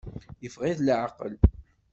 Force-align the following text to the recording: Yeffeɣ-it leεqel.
Yeffeɣ-it 0.43 0.79
leεqel. 0.83 1.33